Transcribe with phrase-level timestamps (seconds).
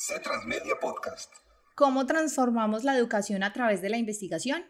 [0.00, 1.32] C Transmedia Podcast.
[1.74, 4.62] ¿Cómo transformamos la educación a través de la investigación?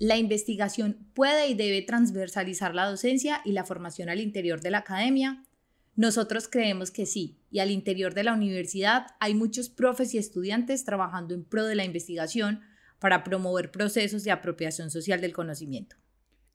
[0.00, 4.78] La investigación puede y debe transversalizar la docencia y la formación al interior de la
[4.78, 5.44] academia.
[5.94, 10.84] Nosotros creemos que sí, y al interior de la universidad hay muchos profes y estudiantes
[10.84, 12.60] trabajando en pro de la investigación
[12.98, 15.94] para promover procesos de apropiación social del conocimiento.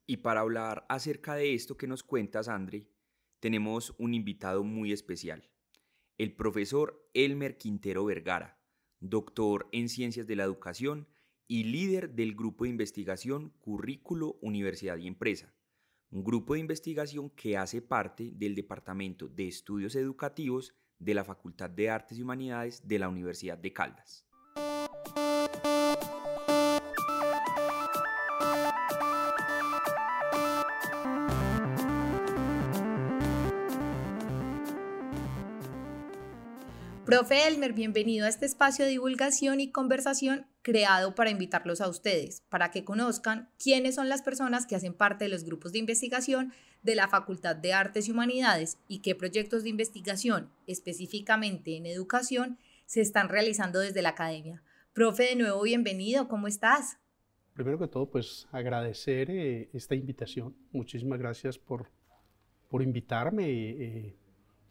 [0.05, 2.89] Y para hablar acerca de esto que nos cuentas, André,
[3.39, 5.52] tenemos un invitado muy especial
[6.17, 8.59] el profesor Elmer Quintero Vergara,
[8.99, 11.07] doctor en Ciencias de la Educación
[11.47, 15.53] y líder del grupo de investigación Currículo, Universidad y Empresa,
[16.11, 21.69] un grupo de investigación que hace parte del Departamento de Estudios Educativos de la Facultad
[21.69, 24.25] de Artes y Humanidades de la Universidad de Caldas.
[37.13, 42.41] Profe Elmer, bienvenido a este espacio de divulgación y conversación creado para invitarlos a ustedes,
[42.49, 46.53] para que conozcan quiénes son las personas que hacen parte de los grupos de investigación
[46.81, 52.57] de la Facultad de Artes y Humanidades y qué proyectos de investigación, específicamente en educación,
[52.87, 54.63] se están realizando desde la academia.
[54.93, 56.97] Profe, de nuevo, bienvenido, ¿cómo estás?
[57.53, 60.55] Primero que todo, pues agradecer eh, esta invitación.
[60.71, 61.91] Muchísimas gracias por,
[62.69, 64.15] por invitarme, eh,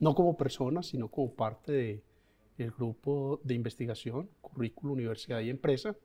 [0.01, 2.12] no como persona, sino como parte de
[2.59, 5.97] el grupo de investigación, currículo, universidad y empresa.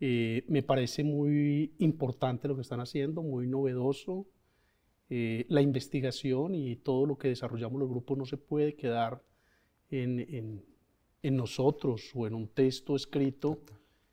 [0.00, 4.26] Eh, me parece muy importante lo que están haciendo, muy novedoso.
[5.08, 9.22] Eh, la investigación y todo lo que desarrollamos los grupos no se puede quedar
[9.90, 10.64] en, en,
[11.22, 13.60] en, nosotros o en un texto escrito,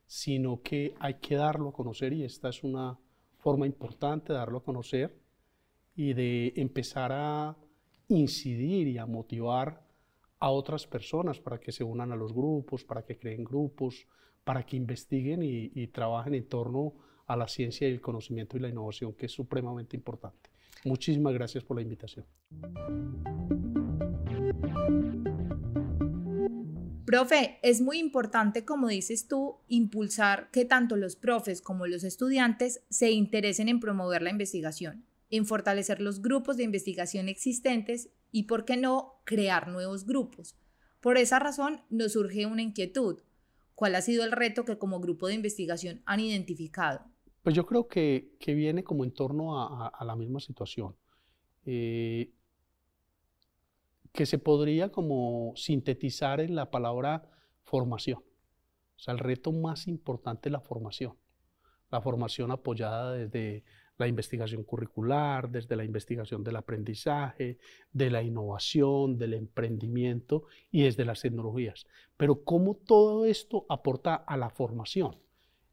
[0.05, 2.99] sino que hay que darlo a conocer y esta es una
[3.39, 5.17] forma importante de darlo a conocer
[5.95, 7.57] y de empezar a
[8.07, 9.83] incidir y a motivar
[10.43, 14.05] a otras personas para que se unan a los grupos, para que creen grupos,
[14.43, 16.95] para que investiguen y, trabajen en torno
[17.27, 20.49] a la ciencia y el conocimiento y la innovación, que es supremamente importante.
[20.83, 22.25] Muchísimas gracias por la invitación.
[27.05, 32.83] Profe, es muy importante, como dices tú, impulsar que tanto los profes como los estudiantes
[32.89, 38.65] se interesen en promover la investigación, en fortalecer los grupos de investigación existentes y, ¿por
[38.65, 40.57] qué no, crear nuevos grupos?
[40.99, 43.21] Por esa razón nos surge una inquietud.
[43.75, 47.05] ¿Cuál ha sido el reto que como grupo de investigación han identificado?
[47.43, 50.95] Pues yo creo que, que viene como en torno a, a, la misma situación.
[51.65, 52.33] Eh,
[54.11, 57.29] que se podría como sintetizar en la palabra
[57.63, 58.19] formación.
[58.19, 61.17] O sea, el reto más importante es la formación.
[61.91, 63.63] La formación apoyada desde
[63.97, 67.59] la investigación curricular, desde la investigación del aprendizaje,
[67.91, 71.85] de la innovación, del emprendimiento y desde las tecnologías.
[72.17, 75.17] Pero cómo todo esto aporta a la formación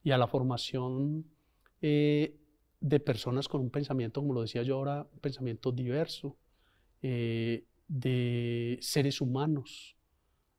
[0.02, 1.26] y a la formación
[1.80, 2.36] eh,
[2.80, 6.36] de personas con un pensamiento, como lo decía yo ahora, un pensamiento diverso,
[7.02, 9.96] eh, de seres humanos,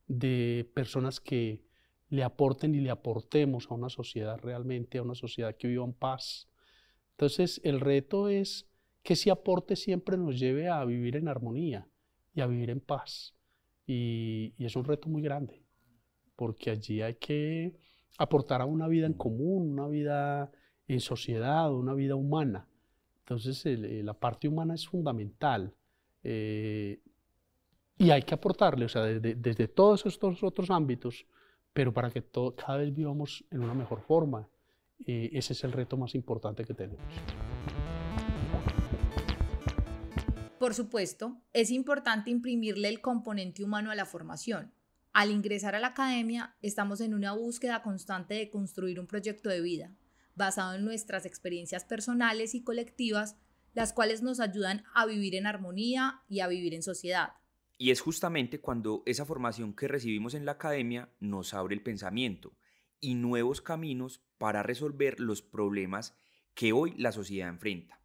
[0.07, 1.63] de personas que
[2.09, 5.93] le aporten y le aportemos a una sociedad realmente, a una sociedad que viva en
[5.93, 6.50] paz,
[7.21, 8.67] entonces, el reto es
[9.03, 11.87] que ese aporte siempre nos lleve a vivir en armonía
[12.33, 13.35] y a vivir en paz.
[13.85, 15.61] Y, es un reto muy grande,
[16.35, 17.75] porque allí hay que
[18.17, 20.51] aportar a una vida en común, una vida
[20.87, 22.67] en sociedad, una vida humana.
[23.19, 25.75] Entonces, eh, la parte humana es fundamental.
[26.23, 27.01] Eh,
[27.99, 31.27] y hay que aportarle, o sea, desde, todos estos otros ámbitos,
[31.71, 34.49] pero para que todo, cada vez vivamos en una mejor forma,
[35.05, 37.05] ese es el reto más importante que tenemos.
[40.61, 44.71] Por supuesto, es importante imprimirle el componente humano a la formación.
[45.11, 49.59] Al ingresar a la academia, estamos en una búsqueda constante de construir un proyecto de
[49.59, 49.91] vida,
[50.35, 53.37] basado en nuestras experiencias personales y colectivas,
[53.73, 57.33] las cuales nos ayudan a vivir en armonía y a vivir en sociedad.
[57.79, 62.53] Y es justamente cuando esa formación que recibimos en la academia nos abre el pensamiento
[63.01, 66.15] y nuevos caminos para resolver los problemas
[66.53, 67.99] que hoy la sociedad enfrenta.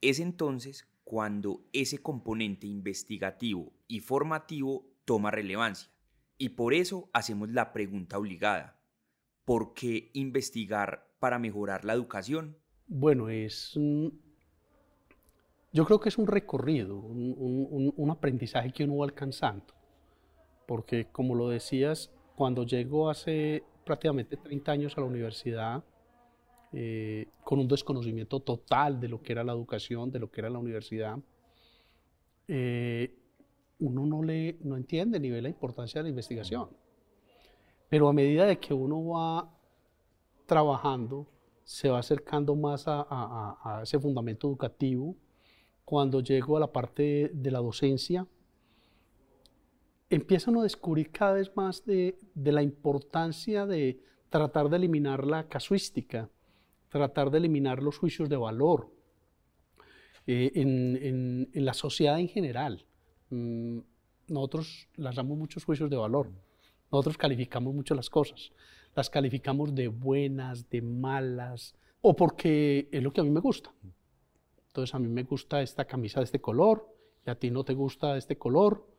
[0.00, 5.90] Es entonces cuando ese componente investigativo y formativo toma relevancia.
[6.38, 8.80] Y por eso hacemos la pregunta obligada.
[9.44, 12.56] ¿Por qué investigar para mejorar la educación?
[12.86, 13.78] Bueno, es
[15.74, 19.74] yo creo que es un recorrido, un, un, aprendizaje que uno va alcanzando.
[20.68, 25.84] Porque como lo decías, cuando llego hace prácticamente 30 años a la universidad
[26.72, 30.50] eh, con un desconocimiento total de lo que era la educación, de lo que era
[30.50, 31.18] la universidad,
[32.48, 33.14] eh,
[33.78, 36.68] uno no, le, no entiende ni ve la importancia de la investigación.
[37.88, 39.48] Pero a medida de que uno va
[40.46, 41.26] trabajando,
[41.64, 45.16] se va acercando más a, ese fundamento educativo.
[45.84, 48.26] Cuando llego a la parte de la docencia,
[50.14, 54.00] empiezan a descubrir cada vez más de, la importancia de
[54.30, 56.28] tratar de eliminar la casuística,
[56.88, 58.90] tratar de eliminar los juicios de valor
[60.26, 62.84] eh, en, la sociedad en general.
[63.30, 63.78] Mm,
[64.28, 66.30] nosotros lanzamos muchos juicios de valor,
[66.90, 68.52] nosotros calificamos mucho las cosas,
[68.94, 73.72] las calificamos de buenas, de malas, o porque es lo que a mí me gusta.
[74.68, 76.88] Entonces a mí me gusta esta camisa de este color,
[77.26, 78.93] y a ti no te gusta este color,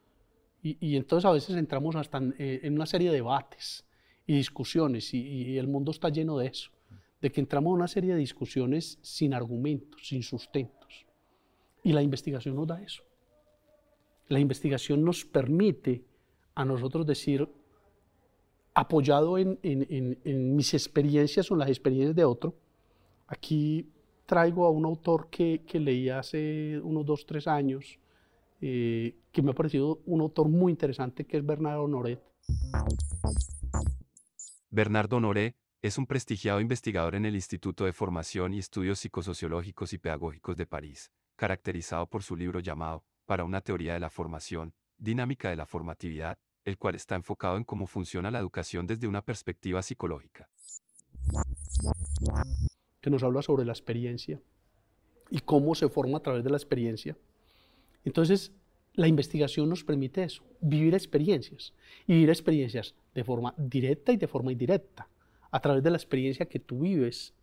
[0.68, 3.86] y, entonces a veces entramos hasta eh, en, una serie de debates
[4.26, 6.72] y discusiones, y, el mundo está lleno de eso,
[7.22, 11.06] de que entramos en una serie de discusiones sin argumentos, sin sustentos.
[11.84, 13.04] Y la investigación nos da eso.
[14.28, 16.04] La investigación nos permite
[16.56, 17.48] a nosotros decir,
[18.74, 19.60] apoyado en,
[20.56, 22.56] mis experiencias o en las experiencias de otro,
[23.28, 23.88] aquí
[24.26, 28.00] traigo a un autor que, leí hace unos dos, tres años,
[28.68, 32.20] eh, que me ha parecido un autor muy interesante, que es Bernardo Honoré.
[34.72, 40.00] Bernardo Honoré es un prestigiado investigador en el Instituto de Formación y Estudios Psicosociológicos y
[40.00, 45.52] Pedagógicos de París, caracterizado por su libro llamado Para una teoría de la formación, dinámica
[45.52, 49.84] de la formatividad, el cual está enfocado en cómo funciona la educación desde una perspectiva
[49.84, 50.50] psicológica.
[53.00, 54.42] Que nos habla sobre la experiencia
[55.30, 57.16] y cómo se forma a través de la experiencia
[58.06, 58.52] entonces,
[58.94, 61.74] la investigación nos permite eso, vivir experiencias
[62.08, 65.10] y vivir experiencias de forma directa y de forma indirecta,
[65.52, 67.34] a través de la experiencia que tú vives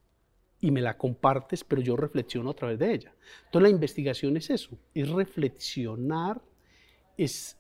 [0.61, 3.15] y me la compartes, pero yo reflexiono a través de ella.
[3.47, 6.41] Entonces, la investigación es eso, es reflexionar,
[7.19, 7.59] es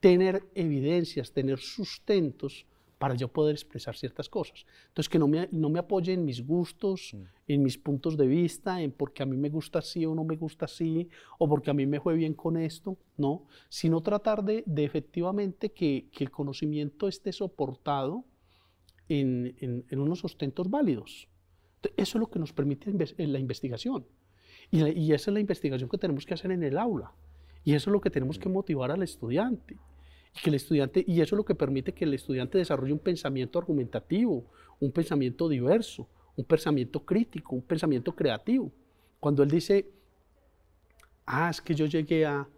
[0.00, 2.66] tener evidencias, tener sustentos
[3.02, 4.64] para yo poder expresar ciertas cosas.
[4.86, 7.22] Entonces, que no me, no me apoye en mis gustos, mm.
[7.48, 10.36] en mis puntos de vista, en porque a mí me gusta así o no me
[10.36, 14.62] gusta así, o porque a mí me fue bien con esto, no, sino tratar de,
[14.66, 18.24] de efectivamente que, que, el conocimiento esté soportado
[19.08, 21.26] en, en, unos sustentos válidos.
[21.96, 22.94] Eso es lo que nos permite
[23.26, 24.06] la investigación.
[24.70, 27.10] Y, y esa es la investigación que tenemos que hacer en el aula.
[27.64, 28.52] Y eso es lo que tenemos que mm.
[28.52, 29.76] motivar al estudiante
[30.40, 33.58] que el estudiante, y eso es lo que permite que el estudiante desarrolle un pensamiento
[33.58, 34.44] argumentativo,
[34.80, 38.72] un pensamiento diverso, un pensamiento crítico, un pensamiento creativo.
[39.20, 39.90] Cuando él dice,
[41.26, 42.48] ah, es que yo llegué a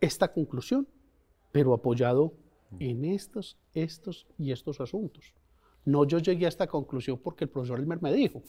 [0.00, 0.86] esta conclusión,
[1.50, 2.34] pero apoyado
[2.78, 5.34] en estos, estos y estos asuntos.
[5.84, 8.42] No yo llegué a esta conclusión porque el profesor Elmer me dijo,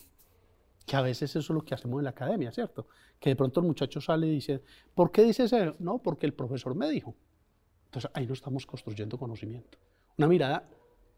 [0.85, 2.87] que a veces eso es lo que hacemos en la academia, ¿cierto?
[3.19, 4.61] Que de pronto el muchacho sale y dice,
[4.93, 5.75] ¿por qué dice eso?
[5.79, 7.15] No, porque el profesor me dijo.
[8.13, 9.77] Ahí no estamos construyendo conocimiento.
[10.17, 10.67] Una mirada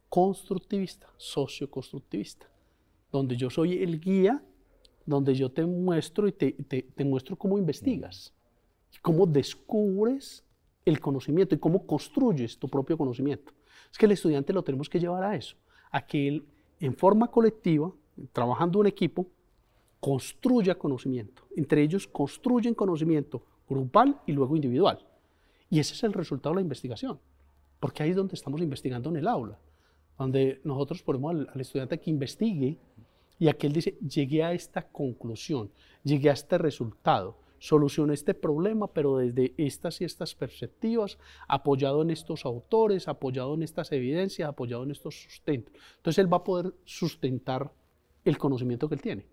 [0.09, 2.47] constructivista, socioconstructivista,
[3.12, 4.44] donde yo soy el guía,
[5.06, 8.33] donde yo te muestro y te, muestro cómo investigas,
[9.01, 10.44] cómo descubres
[10.85, 13.53] el conocimiento y cómo construyes tu propio conocimiento.
[13.91, 15.56] Es que el estudiante lo tenemos que llevar a eso,
[15.91, 16.45] a que él
[16.79, 17.91] en forma colectiva,
[18.33, 19.27] trabajando en equipo,
[20.00, 21.44] construya conocimiento.
[21.56, 25.06] Entre ellos construyen conocimiento grupal y luego individual.
[25.69, 27.19] Y ese es el resultado de la investigación,
[27.79, 29.59] porque ahí es donde estamos investigando en el aula,
[30.17, 32.77] donde nosotros ponemos al, estudiante que investigue
[33.39, 35.69] y aquel dice, llegué a esta conclusión,
[36.03, 42.09] llegué a este resultado, solucioné este problema, pero desde estas y estas perspectivas, apoyado en
[42.09, 45.74] estos autores, apoyado en estas evidencias, apoyado en estos sustentos.
[45.97, 47.71] Entonces él va a poder sustentar
[48.25, 49.25] el conocimiento que él tiene.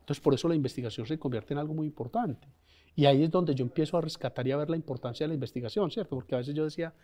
[0.00, 2.48] Entonces por eso la investigación se convierte en algo muy importante.
[2.96, 5.34] Y ahí es donde yo empiezo a rescatar y a ver la importancia de la
[5.34, 6.16] investigación, ¿cierto?
[6.16, 6.94] Porque a veces yo decía,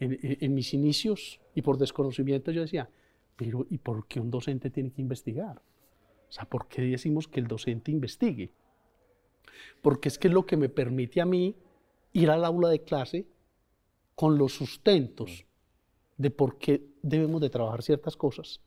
[0.00, 2.90] en, mis inicios y por desconocimiento yo decía,
[3.36, 5.62] pero ¿y por qué un docente tiene que investigar?
[6.28, 8.50] O sea, ¿por qué decimos que el docente investigue?
[9.82, 11.54] Porque es que es lo que me permite a mí
[12.12, 13.28] ir al aula de clase
[14.16, 15.46] con los sustentos
[16.16, 18.60] de por qué debemos de trabajar ciertas cosas,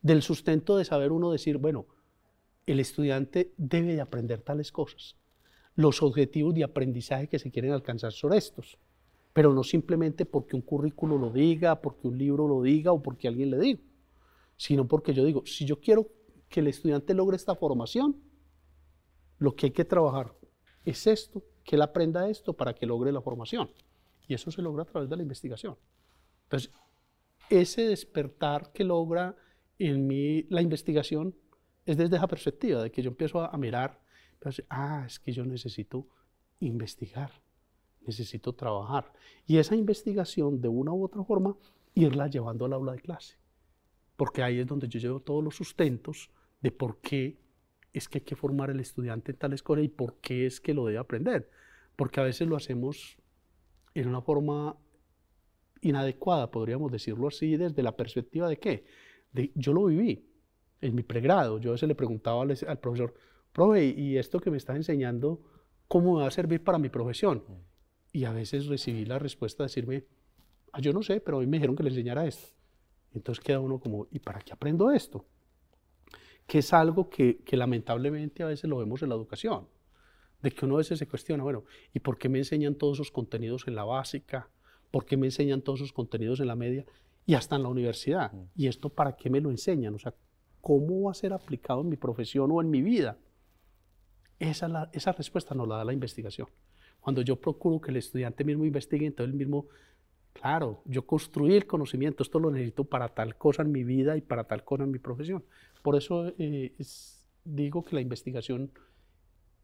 [0.00, 1.86] del sustento de saber uno decir, bueno,
[2.66, 5.16] el estudiante debe de aprender tales cosas
[5.80, 8.78] los objetivos de aprendizaje que se quieren alcanzar son estos,
[9.32, 13.28] pero no simplemente porque un currículo lo diga, porque un libro lo diga o porque
[13.28, 13.80] alguien le diga,
[14.56, 16.08] sino porque yo digo, si yo quiero
[16.48, 18.16] que el estudiante logre esta formación,
[19.38, 20.34] lo que hay que trabajar
[20.84, 23.70] es esto, que él aprenda esto para que logre la formación.
[24.28, 25.76] Y eso se logra a través de la investigación.
[26.44, 26.70] Entonces,
[27.48, 29.34] ese despertar que logra
[29.78, 31.34] en mí la investigación
[31.86, 33.99] es desde esa perspectiva, de que yo empiezo a mirar
[34.68, 36.06] ah, es que yo necesito
[36.60, 37.30] investigar,
[38.06, 39.12] necesito trabajar.
[39.46, 41.56] Y esa investigación, de una u otra forma,
[41.94, 43.36] irla llevando al aula de clase.
[44.16, 46.30] porque ahí es donde yo llevo todos los sustentos
[46.60, 47.38] de por qué
[47.94, 50.74] es que hay que formar al estudiante en tales cosas y por qué es que
[50.74, 51.48] lo debe aprender.
[51.96, 53.16] Porque a veces lo hacemos
[53.94, 54.76] en una forma
[55.80, 58.84] inadecuada, podríamos decirlo así, desde la perspectiva de qué.
[59.32, 60.28] De, yo lo viví
[60.82, 61.58] en mi pregrado.
[61.58, 63.14] Yo a veces le preguntaba al profesor,
[63.52, 65.40] profe, ¿y esto que me estás enseñando,
[65.88, 67.44] cómo me va a servir para mi profesión?
[67.46, 67.52] Mm.
[68.12, 70.04] Y a veces recibí la respuesta de decirme,
[70.72, 72.48] ah, yo no sé, pero hoy me dijeron que le enseñara esto.
[73.12, 75.24] Entonces queda uno como, ¿y para qué aprendo esto?
[76.46, 79.68] Que es algo que, que lamentablemente a veces lo vemos en la educación,
[80.42, 83.10] de que uno a veces se cuestiona, bueno, ¿y por qué me enseñan todos esos
[83.10, 84.48] contenidos en la básica?
[84.90, 86.84] ¿Por qué me enseñan todos esos contenidos en la media?
[87.26, 88.32] Y hasta en la universidad.
[88.32, 88.44] Mm.
[88.56, 89.94] ¿Y esto para qué me lo enseñan?
[89.94, 90.14] O sea,
[90.60, 93.18] ¿cómo va a ser aplicado en mi profesión o en mi vida?
[94.40, 96.48] Esa, esa respuesta nos la da la investigación.
[97.00, 99.66] Cuando yo procuro que el estudiante mismo investigue, entonces el mismo,
[100.32, 104.20] claro, yo construí el conocimiento, esto lo necesito para tal cosa en mi vida y
[104.20, 105.44] para tal cosa en mi profesión.
[105.82, 106.72] Por eso eh,
[107.44, 108.70] digo que la investigación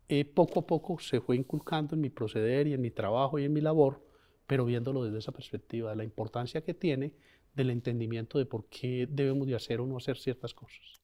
[0.09, 3.45] eh, poco a poco se fue inculcando en mi proceder y en mi trabajo y
[3.45, 4.03] en mi labor,
[4.47, 7.13] pero viéndolo desde esa perspectiva, la importancia que tiene
[7.55, 11.01] del entendimiento de por qué debemos de hacer o no hacer ciertas cosas.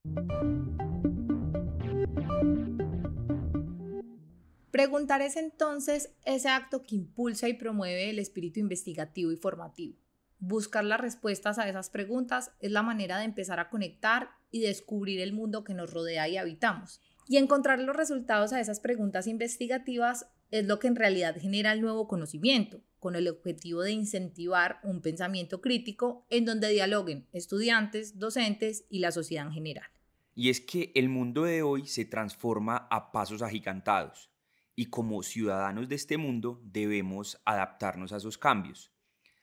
[4.72, 9.98] Preguntar es entonces ese acto que impulsa y promueve el espíritu investigativo y formativo.
[10.38, 15.20] Buscar las respuestas a esas preguntas es la manera de empezar a conectar y descubrir
[15.20, 17.02] el mundo que nos rodea y habitamos.
[17.28, 21.82] Y encontrar los resultados a esas preguntas investigativas es lo que en realidad genera el
[21.82, 28.86] nuevo conocimiento, con el objetivo de incentivar un pensamiento crítico en donde dialoguen estudiantes, docentes
[28.88, 29.90] y la sociedad en general.
[30.34, 34.31] Y es que el mundo de hoy se transforma a pasos agigantados
[34.74, 38.90] y como ciudadanos de este mundo debemos adaptarnos a esos cambios.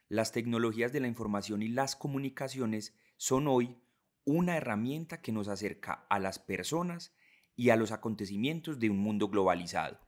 [0.07, 3.77] Las tecnologías de la información y las comunicaciones son hoy
[4.25, 7.13] una herramienta que nos acerca a las personas
[7.55, 9.99] y a los acontecimientos de un mundo globalizado.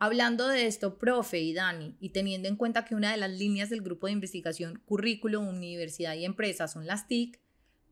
[0.00, 3.68] Hablando de esto, profe y Dani, y teniendo en cuenta que una de las líneas
[3.68, 7.40] del grupo de investigación Currículum, Universidad y Empresa son las TIC,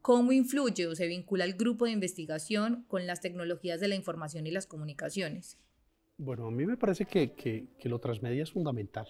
[0.03, 4.47] ¿cómo influye o se vincula el grupo de investigación con las tecnologías de la información
[4.47, 5.59] y las comunicaciones?
[6.19, 9.07] Bueno, a mí me parece que, que, lo transmedia es fundamental.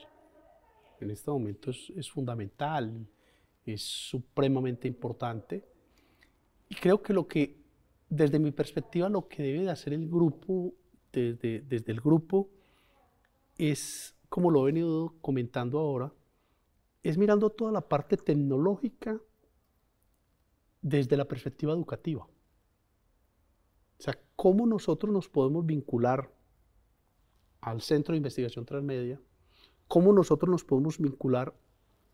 [1.00, 3.06] En este momento es, es, fundamental,
[3.64, 5.64] es supremamente importante.
[6.68, 7.62] Y creo que lo que,
[8.08, 10.74] desde mi perspectiva, lo que debe de hacer el grupo,
[11.12, 12.50] desde, desde el grupo,
[13.56, 16.12] es, como lo he venido comentando ahora,
[17.04, 19.20] es mirando toda la parte tecnológica
[20.82, 22.24] desde la perspectiva educativa.
[23.98, 26.35] O sea, cómo nosotros nos podemos vincular
[27.66, 29.20] al Centro de Investigación Transmedia,
[29.88, 31.52] cómo nosotros nos podemos vincular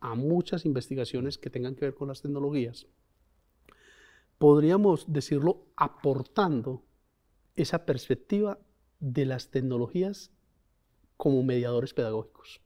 [0.01, 2.87] a muchas investigaciones que tengan que ver con las tecnologías,
[4.39, 6.83] podríamos decirlo aportando
[7.55, 8.61] esa perspectiva
[8.99, 10.33] de las tecnologías
[11.19, 12.63] como mediadores pedagógicos.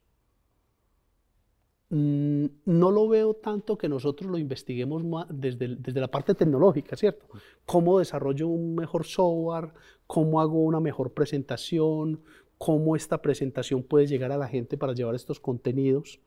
[1.89, 7.27] Mm, no lo veo tanto que nosotros lo investiguemos desde, desde, la parte tecnológica, ¿cierto?
[7.65, 9.73] Cómo desarrollo un mejor software,
[10.05, 12.21] cómo hago una mejor presentación,
[12.57, 16.19] cómo esta presentación puede llegar a la gente para llevar estos contenidos,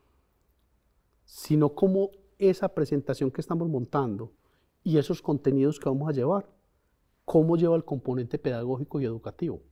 [1.24, 4.32] sino cómo esa presentación que estamos montando
[4.82, 6.48] y esos contenidos que vamos a llevar,
[7.24, 9.62] cómo lleva el componente pedagógico y educativo.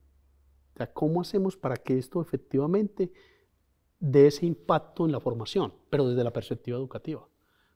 [0.73, 3.11] O sea, cómo hacemos para que esto efectivamente
[3.99, 7.27] dé ese impacto en la formación, pero desde la perspectiva educativa,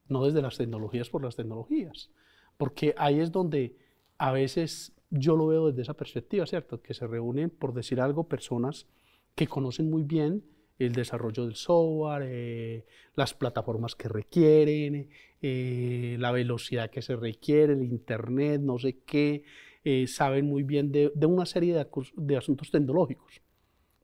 [0.08, 2.12] no desde las tecnologías por las tecnologías.
[2.58, 3.78] Porque ahí es donde
[4.18, 6.82] a veces yo lo veo desde esa perspectiva, ¿cierto?
[6.82, 8.88] Que se reúnen, por decir algo, personas
[9.36, 10.44] que conocen muy bien
[10.80, 15.10] el desarrollo del software, eh, las plataformas que requieren,
[15.42, 19.44] eh, la velocidad que se requiere, el internet, no sé qué,
[19.84, 23.40] eh, saben muy bien de, una serie de, de, asuntos tecnológicos.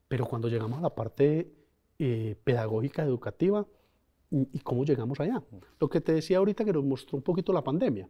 [0.08, 1.52] Pero cuando llegamos a la parte
[2.46, 3.68] pedagógica, educativa,
[4.32, 5.44] ¿y cómo llegamos allá?
[5.80, 8.08] Lo que te decía ahorita que nos mostró un poquito la pandemia.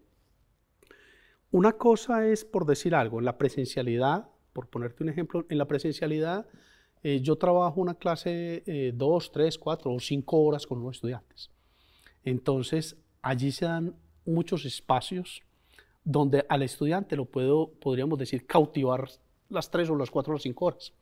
[1.52, 5.68] Una cosa es, por decir algo, en la presencialidad, por ponerte un ejemplo, en la
[5.68, 6.46] presencialidad
[7.02, 11.50] eh, yo trabajo una clase eh, dos, tres, cuatro o cinco horas con los estudiantes.
[12.24, 15.42] Entonces, allí se dan muchos espacios
[16.04, 19.10] donde al estudiante lo puedo, podríamos decir, cautivar
[19.50, 20.94] las tres o las cuatro o las cinco horas.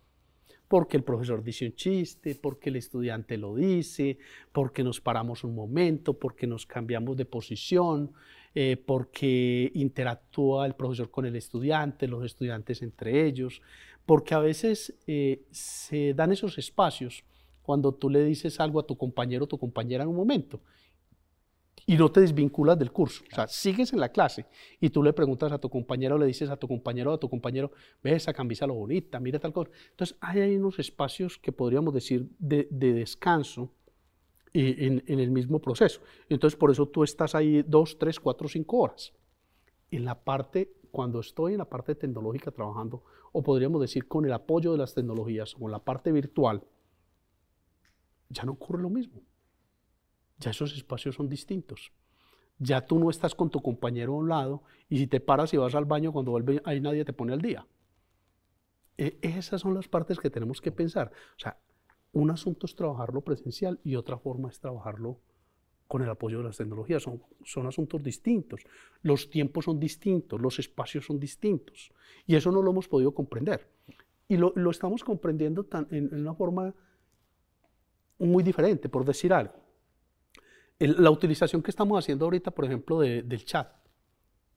[0.67, 4.17] Porque el profesor dice un chiste, porque el estudiante lo dice,
[4.51, 8.11] porque nos paramos un momento, porque nos cambiamos de posición,
[8.53, 13.61] eh, porque interactúa el profesor con el estudiante, los estudiantes entre ellos,
[14.05, 17.23] porque a veces eh, se dan esos espacios
[17.61, 20.61] cuando tú le dices algo a tu compañero o tu compañera en un momento
[21.89, 23.23] y no te desvinculas del curso.
[23.31, 24.45] O sea, sigues en la clase
[24.81, 27.71] y tú le preguntas a tu compañero, le dices a tu compañero a tu compañero,
[28.03, 29.71] ve esa camisa lo bonita, mira tal cosa.
[29.91, 33.71] Entonces, hay unos espacios que podríamos decir de, descanso
[34.51, 36.01] en, en, el mismo proceso.
[36.27, 39.13] Entonces, por eso tú estás ahí dos, tres, cuatro, cinco horas.
[39.89, 44.33] En la parte, cuando estoy en la parte tecnológica trabajando, o podríamos decir con el
[44.33, 46.63] apoyo de las tecnologías en la parte virtual,
[48.27, 49.21] ya no ocurre lo mismo
[50.39, 51.91] ya esos espacios son distintos.
[52.59, 55.57] Ya tú no estás con tu compañero a un lado y si te paras y
[55.57, 57.67] vas al baño cuando vuelve, ahí nadie te pone al día.
[58.97, 61.11] E, esas son las partes que tenemos que pensar.
[61.35, 61.59] O sea,
[62.13, 65.19] un asunto es trabajarlo presencial y otra forma es trabajarlo
[65.87, 67.03] con el apoyo de las tecnologías.
[67.03, 68.61] Son, son asuntos distintos.
[69.03, 71.91] Los tiempos son distintos, los espacios son distintos.
[72.25, 73.69] Y eso no lo hemos podido comprender.
[74.27, 76.73] Y lo, estamos comprendiendo en una forma
[78.19, 79.66] muy diferente, por decir algo
[80.79, 83.71] la utilización que estamos haciendo ahorita, por ejemplo, del chat,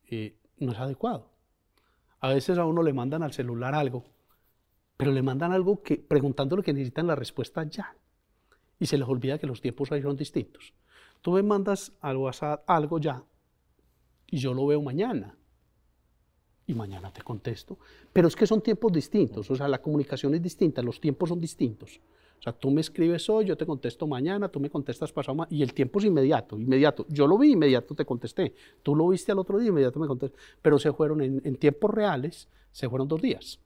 [0.07, 1.31] eh, no es adecuado.
[2.21, 4.05] A veces a uno le mandan al celular algo,
[4.97, 7.97] pero le mandan algo que preguntándole que necesitan la respuesta ya.
[8.79, 10.75] Y se les olvida que los tiempos ahí son distintos.
[11.23, 13.25] Tú me mandas al WhatsApp algo ya
[14.27, 15.37] y yo lo veo mañana.
[16.67, 17.79] Y mañana te contesto.
[18.13, 21.41] Pero es que son tiempos distintos, o sea, la comunicación es distinta, los tiempos son
[21.41, 22.01] distintos.
[22.41, 25.55] O sea, tú me escribes hoy, yo te contesto mañana, tú me contestas pasado mañana,
[25.55, 27.05] y el tiempo es inmediato, inmediato.
[27.11, 28.55] Yo lo vi, inmediato te contesté.
[28.83, 30.39] Tú lo viste al otro día, inmediato me contesté.
[30.63, 33.61] Pero se fueron en, tiempos reales, se fueron dos días.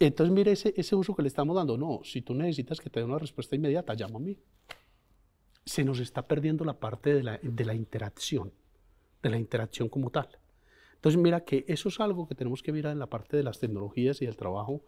[0.00, 1.78] Entonces, mire ese, ese uso que le estamos dando.
[1.78, 4.36] No, si tú necesitas que te dé una respuesta inmediata, llama a mí.
[5.64, 8.52] Se nos está perdiendo la parte de la, de la interacción,
[9.22, 10.28] de la interacción como tal.
[10.96, 13.60] Entonces, mira que eso es algo que tenemos que mirar en la parte de las
[13.60, 14.82] tecnologías y del trabajo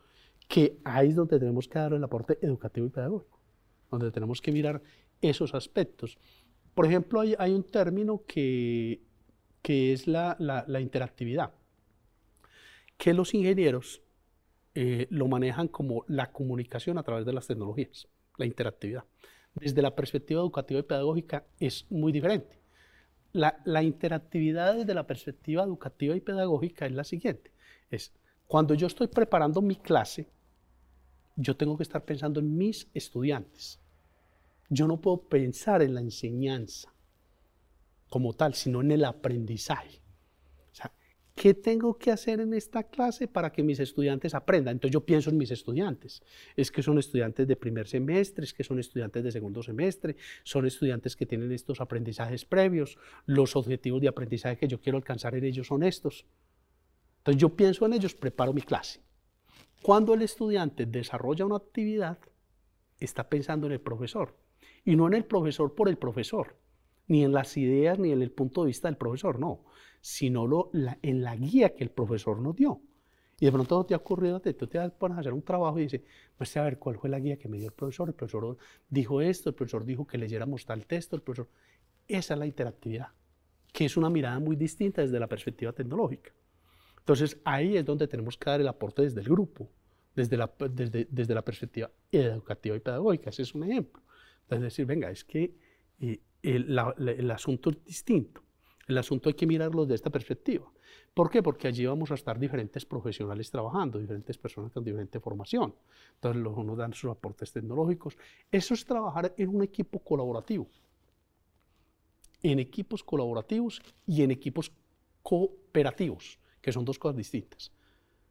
[0.48, 3.40] que ahí es donde tenemos que dar el aporte educativo y pedagógico,
[3.90, 4.82] donde tenemos que mirar
[5.20, 6.18] esos aspectos.
[6.74, 9.02] Por ejemplo, hay, un término que,
[9.62, 11.52] que es la, la, interactividad,
[12.96, 14.02] que los ingenieros
[14.74, 19.04] eh, lo manejan como la comunicación a través de las tecnologías, la interactividad.
[19.54, 22.60] Desde la perspectiva educativa y pedagógica es muy diferente.
[23.32, 27.52] La, la interactividad desde la perspectiva educativa y pedagógica es la siguiente.
[27.90, 28.12] Es
[28.50, 30.28] cuando yo estoy preparando mi clase,
[31.36, 33.80] yo tengo que estar pensando en mis estudiantes.
[34.68, 36.92] Yo no puedo pensar en la enseñanza
[38.08, 40.02] como tal, sino en el aprendizaje.
[40.72, 40.92] O sea,
[41.36, 44.72] ¿qué tengo que hacer en esta clase para que mis estudiantes aprendan?
[44.72, 46.20] Entonces yo pienso en mis estudiantes.
[46.56, 50.66] Es que son estudiantes de primer semestre, es que son estudiantes de segundo semestre, son
[50.66, 55.44] estudiantes que tienen estos aprendizajes previos, los objetivos de aprendizaje que yo quiero alcanzar en
[55.44, 56.26] ellos son estos.
[57.20, 59.00] Entonces yo pienso en ellos, preparo mi clase.
[59.82, 62.18] Cuando el estudiante desarrolla una actividad,
[62.98, 64.36] está pensando en el profesor
[64.84, 66.56] y no en el profesor por el profesor,
[67.08, 69.64] ni en las ideas ni en el punto de vista del profesor, no,
[70.00, 72.80] sino en la guía que el profesor nos dio.
[73.38, 76.02] Y de pronto te ha ocurrido, tú te pones a hacer un trabajo y dices,
[76.36, 78.56] pues a ver cuál fue la guía que me dio el profesor, el profesor
[78.88, 81.48] dijo esto, el profesor dijo que leyéramos tal texto, el profesor...
[82.06, 83.08] Esa es la interactividad,
[83.72, 86.32] que es una mirada muy distinta desde la perspectiva tecnológica.
[87.00, 89.68] Entonces ahí es donde tenemos que dar el aporte desde el grupo,
[90.14, 93.30] desde la, desde, desde la perspectiva educativa y pedagógica.
[93.30, 94.02] Ese es un ejemplo.
[94.48, 95.54] Es decir, venga, es que
[96.00, 98.42] eh, el, el, asunto es distinto.
[98.86, 100.70] El asunto hay que mirarlo desde esta perspectiva.
[101.14, 101.42] ¿Por qué?
[101.42, 105.74] Porque allí vamos a estar diferentes profesionales trabajando, diferentes personas con diferente formación.
[106.14, 108.16] Entonces, los unos dan sus aportes tecnológicos.
[108.50, 110.68] Eso es trabajar en un equipo colaborativo.
[112.42, 114.72] En equipos colaborativos y en equipos
[115.22, 117.72] cooperativos que son dos cosas distintas.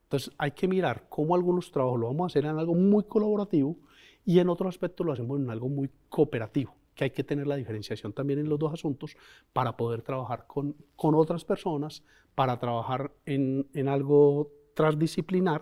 [0.03, 3.77] Entonces hay que mirar cómo algunos trabajos lo vamos a hacer en algo muy colaborativo
[4.25, 7.55] y en otro aspecto lo hacemos en algo muy cooperativo, que hay que tener la
[7.55, 9.15] diferenciación también en los dos asuntos
[9.53, 15.61] para poder trabajar con, con otras personas, para trabajar en, en algo transdisciplinar,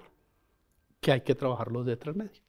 [1.01, 2.41] que hay que trabajarlo de tres medios.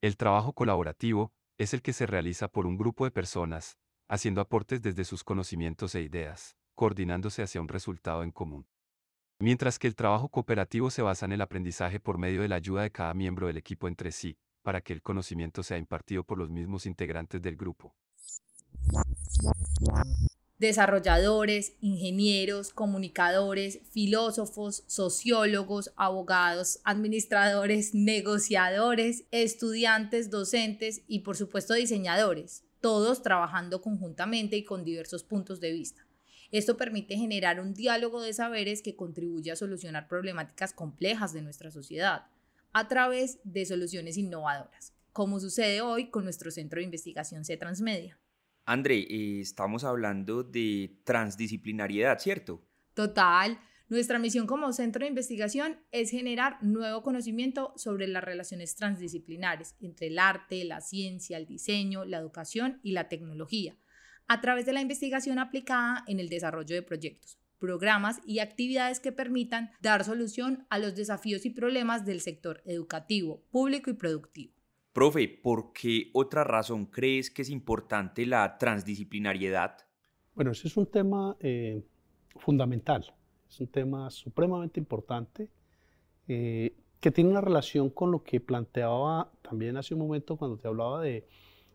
[0.00, 4.82] El trabajo colaborativo es el que se realiza por un grupo de personas, haciendo aportes
[4.82, 8.66] desde sus conocimientos e ideas coordinándose hacia un resultado en común.
[9.40, 12.82] Mientras que el trabajo cooperativo se basa en el aprendizaje por medio de la ayuda
[12.82, 16.50] de cada miembro del equipo entre sí, para que el conocimiento sea impartido por los
[16.50, 17.94] mismos integrantes del grupo.
[20.58, 33.22] Desarrolladores, ingenieros, comunicadores, filósofos, sociólogos, abogados, administradores, negociadores, estudiantes, docentes y por supuesto diseñadores, todos
[33.22, 36.06] trabajando conjuntamente y con diversos puntos de vista.
[36.54, 41.72] Esto permite generar un diálogo de saberes que contribuye a solucionar problemáticas complejas de nuestra
[41.72, 42.28] sociedad
[42.72, 44.92] a través de soluciones innovadoras.
[45.12, 48.20] como sucede hoy con nuestro Centro de Investigación C Transmedia.
[48.66, 49.04] André,
[49.40, 52.62] estamos hablando de transdisciplinariedad, ¿cierto?
[52.94, 53.58] Total.
[53.88, 60.06] Nuestra misión como centro de investigación es generar nuevo conocimiento sobre las relaciones transdisciplinares entre
[60.06, 63.76] el arte, la ciencia, el diseño, la educación y la tecnología,
[64.28, 69.12] a través de la investigación aplicada en el desarrollo de proyectos, programas y actividades que
[69.12, 74.52] permitan dar solución a los desafíos y problemas del sector educativo, público y productivo.
[74.92, 79.78] Profe, ¿por qué otra razón crees que es importante la transdisciplinariedad?
[80.34, 81.82] Bueno, ese es un tema eh,
[82.36, 83.14] fundamental,
[83.48, 85.50] es un tema supremamente importante
[86.28, 90.68] eh, que tiene una relación con lo que planteaba también hace un momento cuando te
[90.68, 91.28] hablaba de,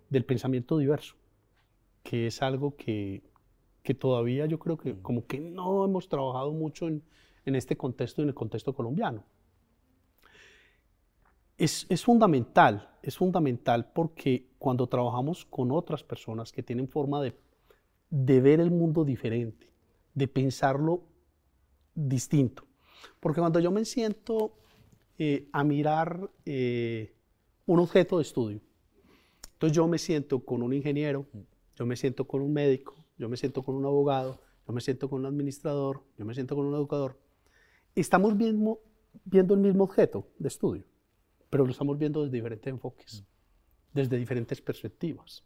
[0.10, 1.16] del pensamiento diverso,
[2.10, 3.22] que es algo que,
[3.84, 7.04] que todavía yo creo que como que no hemos trabajado mucho en,
[7.45, 9.24] en este contexto, en el contexto colombiano.
[11.56, 17.38] Es, es, fundamental, es fundamental porque cuando trabajamos con otras personas que tienen forma de,
[18.10, 19.67] de ver el mundo diferente,
[20.15, 21.04] de pensarlo
[21.93, 22.63] distinto.
[23.19, 24.54] Porque cuando yo me siento
[25.19, 27.13] eh, a mirar eh,
[27.67, 28.62] un objeto de estudio,
[29.54, 31.28] entonces yo me siento con un ingeniero,
[31.80, 35.10] yo me siento con un médico, yo me siento con un abogado, yo me siento
[35.10, 37.18] con un administrador, yo me siento con un educador.
[37.96, 38.82] Estamos viendo,
[39.32, 40.84] el mismo objeto de estudio,
[41.50, 43.24] pero lo estamos viendo desde diferentes enfoques,
[43.94, 45.46] desde diferentes perspectivas.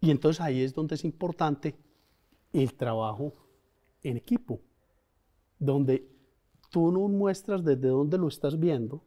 [0.00, 1.76] Y entonces ahí es donde es importante
[2.54, 3.34] el trabajo
[4.02, 4.62] en equipo,
[5.58, 6.10] donde
[6.70, 9.04] tú no muestras desde dónde lo estás viendo,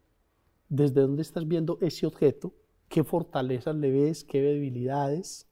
[0.70, 2.54] desde dónde estás viendo ese objeto,
[2.90, 5.50] qué fortalezas le ves, qué debilidades,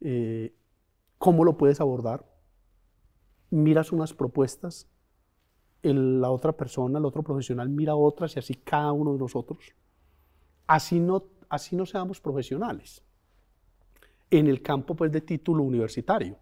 [0.00, 0.54] eh,
[1.18, 2.26] cómo lo puedes abordar.
[3.50, 4.88] Miras unas propuestas,
[5.82, 9.74] la otra persona, el otro profesional mira otras y así cada uno de nosotros.
[10.66, 13.02] Así no, así no seamos profesionales
[14.30, 16.36] en el campo pues, de título universitario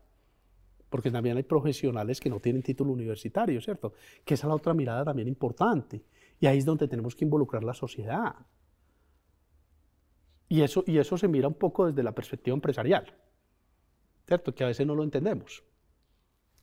[0.88, 3.92] porque también hay profesionales que no tienen título universitario, ¿cierto?
[4.24, 6.02] Que esa es la otra mirada también importante.
[6.40, 8.34] Y ahí es donde tenemos que involucrar la sociedad.
[10.48, 13.14] Y eso, y eso se mira un poco desde la perspectiva empresarial,
[14.28, 14.54] ¿cierto?
[14.54, 15.64] Que a veces no lo entendemos.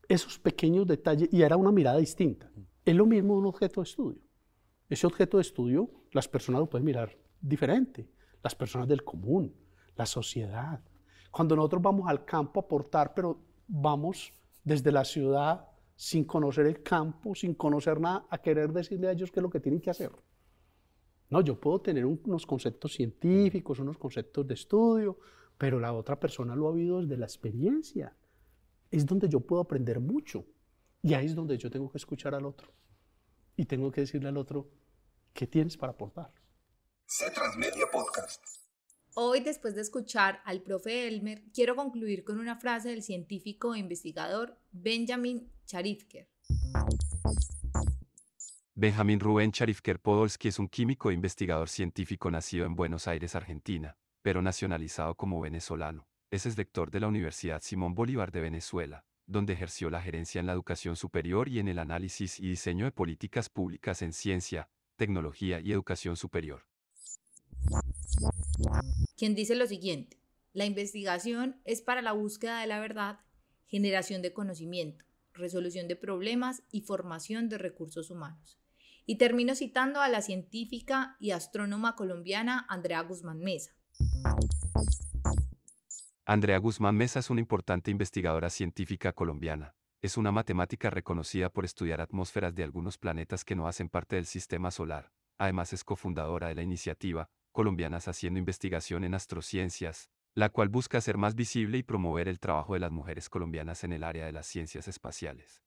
[0.08, 2.50] Esos pequeños detalles, y era una mirada distinta.
[2.86, 4.22] Es lo mismo un objeto de estudio.
[4.88, 8.08] Ese objeto de estudio, las personas lo pueden mirar diferente.
[8.44, 9.52] Las personas del común,
[9.96, 10.80] la sociedad.
[11.32, 14.32] Cuando nosotros vamos al campo a aportar, pero vamos
[14.64, 19.32] desde la ciudad sin conocer el campo, sin conocer nada, a querer decirle a ellos
[19.32, 20.12] qué es lo que tienen que hacer.
[21.32, 25.18] No, yo puedo tener unos conceptos científicos, unos conceptos de estudio,
[25.58, 28.16] pero la otra persona lo ha vivido desde la experiencia.
[28.92, 30.46] Es donde yo puedo aprender mucho.
[31.02, 32.74] Y ahí es donde yo tengo que escuchar al otro.
[33.56, 34.72] Y tengo que decirle al otro,
[35.34, 36.32] ¿qué tienes para aportar?
[37.06, 38.44] Se Transmedia Podcast.
[39.14, 43.80] Hoy, después de escuchar al profe Elmer, quiero concluir con una frase del científico e
[43.80, 46.28] investigador Benjamin Charifker.
[48.74, 53.96] Benjamin Rubén Charifker Podolsky es un químico e investigador científico nacido en Buenos Aires, Argentina,
[54.26, 56.08] pero nacionalizado como venezolano.
[56.32, 60.54] Es exrector de la Universidad Simón Bolívar de Venezuela, donde ejerció la gerencia en la
[60.54, 65.72] educación superior y en el análisis y diseño de políticas públicas en ciencia, tecnología y
[65.72, 66.66] educación superior
[69.18, 70.18] quien dice lo siguiente,
[70.54, 73.20] la investigación es para la búsqueda de la verdad,
[73.68, 78.60] generación de conocimiento, resolución de problemas y formación de recursos humanos.
[79.06, 83.76] Y termino citando a la científica y astrónoma colombiana Andrea Guzmán Mesa.
[86.28, 89.76] Andrea Guzmán Mesa es una importante investigadora científica colombiana.
[90.02, 94.26] Es una matemática reconocida por estudiar atmósferas de algunos planetas que no hacen parte del
[94.26, 95.12] sistema solar.
[95.38, 101.18] Además es cofundadora de la iniciativa colombianas haciendo investigación en astrociencias, la cual busca hacer
[101.18, 104.46] más visible y promover el trabajo de las mujeres colombianas en el área de las
[104.46, 105.64] ciencias espaciales.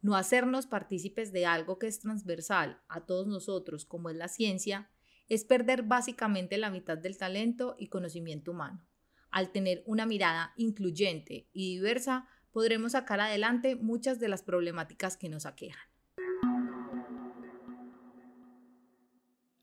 [0.00, 4.90] No hacernos partícipes de algo que es transversal a todos nosotros, como es la ciencia,
[5.30, 8.84] es perder básicamente la mitad del talento y conocimiento humano.
[9.30, 15.28] Al tener una mirada incluyente y diversa, podremos sacar adelante muchas de las problemáticas que
[15.28, 15.88] nos aquejan.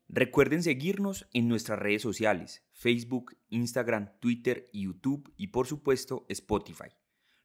[0.08, 6.88] Recuerden seguirnos en nuestras redes sociales, Facebook, Instagram, Twitter, YouTube y por supuesto Spotify.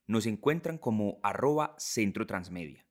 [0.07, 2.85] Nos encuentran como arroba Centro Transmedia.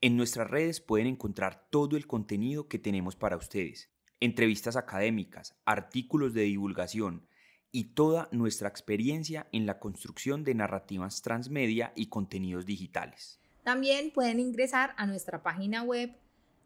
[0.00, 3.90] En nuestras redes pueden encontrar todo el contenido que tenemos para ustedes,
[4.20, 7.26] entrevistas académicas, artículos de divulgación
[7.72, 13.38] y toda nuestra experiencia en la construcción de narrativas transmedia y contenidos digitales.
[13.64, 16.14] También pueden ingresar a nuestra página web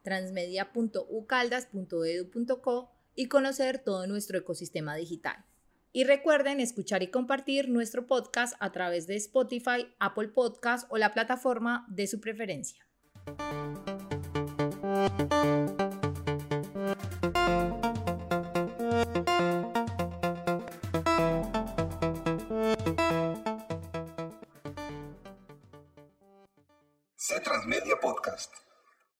[0.02, 5.44] transmedia.ucaldas.edu.co y conocer todo nuestro ecosistema digital.
[5.92, 11.12] Y recuerden escuchar y compartir nuestro podcast a través de Spotify, Apple Podcast o la
[11.12, 12.86] plataforma de su preferencia.